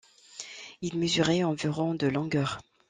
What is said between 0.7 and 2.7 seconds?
Il mesurait environ de longueur.